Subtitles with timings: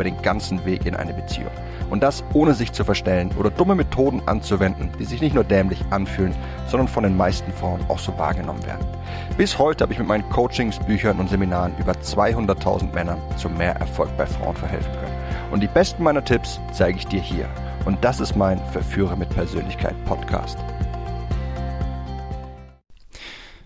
[0.00, 1.50] über den ganzen Weg in eine Beziehung.
[1.90, 5.84] Und das ohne sich zu verstellen oder dumme Methoden anzuwenden, die sich nicht nur dämlich
[5.90, 6.34] anfühlen,
[6.68, 8.86] sondern von den meisten Frauen auch so wahrgenommen werden.
[9.36, 13.76] Bis heute habe ich mit meinen Coachings, Büchern und Seminaren über 200.000 Männern zu mehr
[13.76, 15.52] Erfolg bei Frauen verhelfen können.
[15.52, 17.46] Und die besten meiner Tipps zeige ich dir hier.
[17.84, 20.56] Und das ist mein Verführer mit Persönlichkeit Podcast.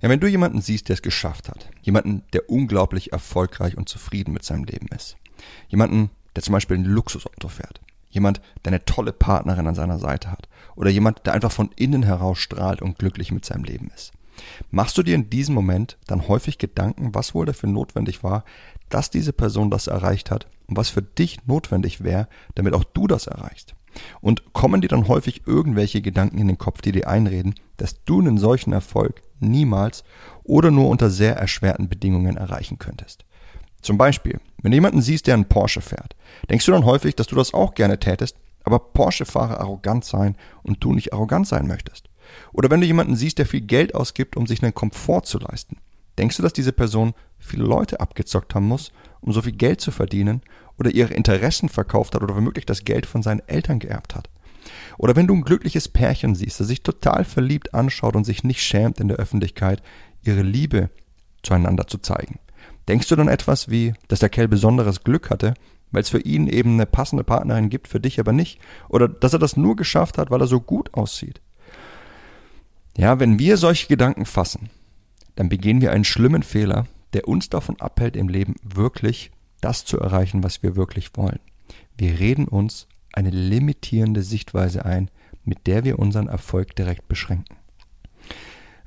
[0.00, 4.32] Ja, wenn du jemanden siehst, der es geschafft hat, jemanden, der unglaublich erfolgreich und zufrieden
[4.32, 5.16] mit seinem Leben ist,
[5.68, 7.80] jemanden, der zum Beispiel ein Luxusauto fährt,
[8.10, 12.02] jemand, der eine tolle Partnerin an seiner Seite hat oder jemand, der einfach von innen
[12.02, 14.12] heraus strahlt und glücklich mit seinem Leben ist.
[14.70, 18.44] Machst du dir in diesem Moment dann häufig Gedanken, was wohl dafür notwendig war,
[18.88, 23.06] dass diese Person das erreicht hat und was für dich notwendig wäre, damit auch du
[23.06, 23.74] das erreichst?
[24.20, 28.20] Und kommen dir dann häufig irgendwelche Gedanken in den Kopf, die dir einreden, dass du
[28.20, 30.04] einen solchen Erfolg niemals
[30.44, 33.24] oder nur unter sehr erschwerten Bedingungen erreichen könntest?
[33.82, 36.16] Zum Beispiel, wenn du jemanden siehst, der einen Porsche fährt,
[36.48, 40.82] denkst du dann häufig, dass du das auch gerne tätest, aber Porsche-Fahrer arrogant sein und
[40.84, 42.08] du nicht arrogant sein möchtest.
[42.52, 45.78] Oder wenn du jemanden siehst, der viel Geld ausgibt, um sich einen Komfort zu leisten,
[46.18, 49.90] denkst du, dass diese Person viele Leute abgezockt haben muss, um so viel Geld zu
[49.90, 50.42] verdienen
[50.78, 54.28] oder ihre Interessen verkauft hat oder womöglich das Geld von seinen Eltern geerbt hat?
[54.98, 58.62] Oder wenn du ein glückliches Pärchen siehst, das sich total verliebt anschaut und sich nicht
[58.62, 59.82] schämt in der Öffentlichkeit,
[60.22, 60.90] ihre Liebe
[61.42, 62.38] zueinander zu zeigen.
[62.88, 65.54] Denkst du dann etwas wie, dass der Kerl besonderes Glück hatte,
[65.92, 68.60] weil es für ihn eben eine passende Partnerin gibt, für dich aber nicht?
[68.88, 71.40] Oder dass er das nur geschafft hat, weil er so gut aussieht?
[72.96, 74.70] Ja, wenn wir solche Gedanken fassen,
[75.36, 79.98] dann begehen wir einen schlimmen Fehler, der uns davon abhält, im Leben wirklich das zu
[79.98, 81.40] erreichen, was wir wirklich wollen.
[81.96, 85.10] Wir reden uns eine limitierende Sichtweise ein,
[85.44, 87.56] mit der wir unseren Erfolg direkt beschränken.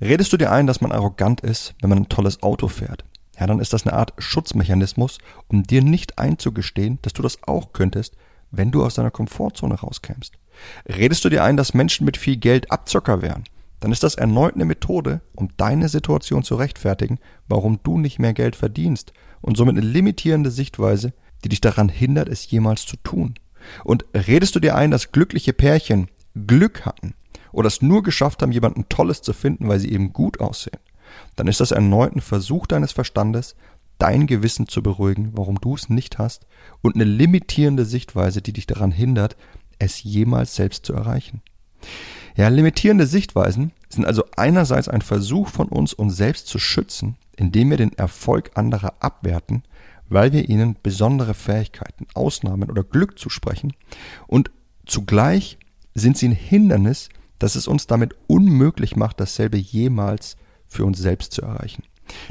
[0.01, 3.05] Redest du dir ein, dass man arrogant ist, wenn man ein tolles Auto fährt?
[3.43, 5.17] Ja, dann ist das eine Art Schutzmechanismus,
[5.49, 8.15] um dir nicht einzugestehen, dass du das auch könntest,
[8.51, 10.35] wenn du aus deiner Komfortzone rauskämst.
[10.87, 13.43] Redest du dir ein, dass Menschen mit viel Geld Abzocker wären?
[13.81, 18.33] Dann ist das erneut eine Methode, um deine Situation zu rechtfertigen, warum du nicht mehr
[18.33, 19.11] Geld verdienst
[19.41, 21.11] und somit eine limitierende Sichtweise,
[21.43, 23.33] die dich daran hindert, es jemals zu tun.
[23.83, 26.07] Und redest du dir ein, dass glückliche Pärchen
[26.47, 27.13] Glück hatten
[27.51, 30.79] oder es nur geschafft haben, jemanden Tolles zu finden, weil sie eben gut aussehen?
[31.35, 33.55] Dann ist das erneut ein Versuch deines Verstandes,
[33.97, 36.45] dein Gewissen zu beruhigen, warum du es nicht hast,
[36.81, 39.35] und eine limitierende Sichtweise, die dich daran hindert,
[39.79, 41.41] es jemals selbst zu erreichen.
[42.35, 47.69] Ja, limitierende Sichtweisen sind also einerseits ein Versuch von uns, uns selbst zu schützen, indem
[47.69, 49.63] wir den Erfolg anderer abwerten,
[50.09, 53.73] weil wir ihnen besondere Fähigkeiten, Ausnahmen oder Glück zusprechen,
[54.27, 54.51] und
[54.85, 55.57] zugleich
[55.95, 57.09] sind sie ein Hindernis,
[57.39, 60.37] das es uns damit unmöglich macht, dasselbe jemals
[60.73, 61.83] für uns selbst zu erreichen.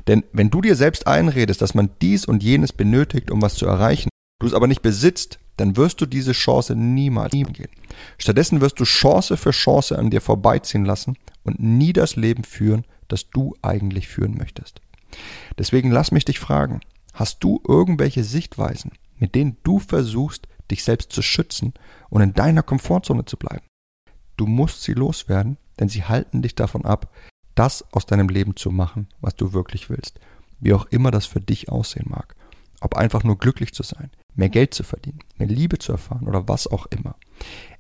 [0.07, 3.67] Denn wenn du dir selbst einredest, dass man dies und jenes benötigt, um was zu
[3.67, 4.11] erreichen,
[4.41, 7.69] du es aber nicht besitzt, dann wirst du diese Chance niemals gehen.
[8.19, 12.85] Stattdessen wirst du Chance für Chance an dir vorbeiziehen lassen und nie das Leben führen,
[13.09, 14.81] das du eigentlich führen möchtest.
[15.59, 16.81] Deswegen lass mich dich fragen,
[17.13, 21.75] hast du irgendwelche Sichtweisen, mit denen du versuchst, dich selbst zu schützen
[22.09, 23.67] und in deiner Komfortzone zu bleiben?
[24.37, 27.13] Du musst sie loswerden, denn sie halten dich davon ab,
[27.55, 30.21] das aus deinem Leben zu machen, was du wirklich willst.
[30.61, 32.35] Wie auch immer das für dich aussehen mag.
[32.81, 36.49] Ob einfach nur glücklich zu sein, mehr Geld zu verdienen, mehr Liebe zu erfahren oder
[36.49, 37.17] was auch immer.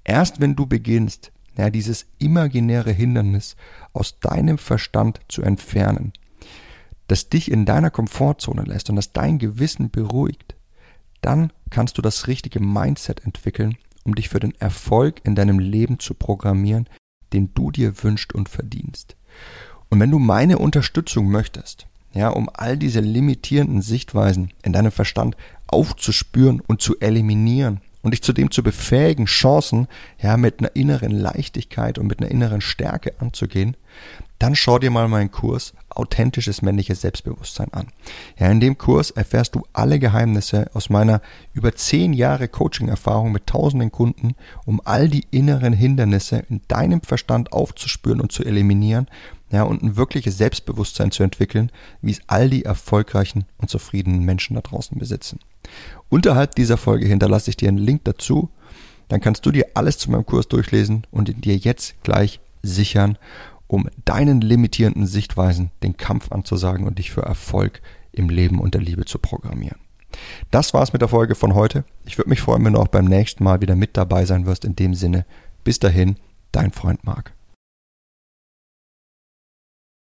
[0.04, 3.56] Erst wenn du beginnst, ja, dieses imaginäre Hindernis
[3.92, 6.12] aus deinem Verstand zu entfernen,
[7.08, 10.56] das dich in deiner Komfortzone lässt und das dein Gewissen beruhigt,
[11.20, 15.98] dann kannst du das richtige Mindset entwickeln, um dich für den Erfolg in deinem Leben
[15.98, 16.88] zu programmieren,
[17.32, 19.16] den du dir wünschst und verdienst.
[19.88, 25.36] Und wenn du meine Unterstützung möchtest, ja, um all diese limitierenden Sichtweisen in deinem Verstand
[25.66, 29.88] aufzuspüren und zu eliminieren und dich zudem zu befähigen, Chancen
[30.20, 33.76] ja mit einer inneren Leichtigkeit und mit einer inneren Stärke anzugehen,
[34.38, 37.88] dann schau dir mal meinen Kurs Authentisches männliches Selbstbewusstsein an.
[38.38, 41.20] Ja, in dem Kurs erfährst du alle Geheimnisse aus meiner
[41.52, 44.34] über zehn Jahre Coaching-Erfahrung mit tausenden Kunden,
[44.64, 49.06] um all die inneren Hindernisse in deinem Verstand aufzuspüren und zu eliminieren,
[49.50, 54.54] ja, und ein wirkliches Selbstbewusstsein zu entwickeln, wie es all die erfolgreichen und zufriedenen Menschen
[54.54, 55.40] da draußen besitzen.
[56.08, 58.48] Unterhalb dieser Folge hinterlasse ich dir einen Link dazu,
[59.08, 63.18] dann kannst du dir alles zu meinem Kurs durchlesen und ihn dir jetzt gleich sichern
[63.72, 67.80] um deinen limitierenden Sichtweisen den Kampf anzusagen und dich für Erfolg
[68.12, 69.78] im Leben und der Liebe zu programmieren.
[70.50, 71.84] Das war's mit der Folge von heute.
[72.04, 74.66] Ich würde mich freuen, wenn du auch beim nächsten Mal wieder mit dabei sein wirst.
[74.66, 75.24] In dem Sinne,
[75.64, 76.16] bis dahin,
[76.52, 77.32] dein Freund Marc.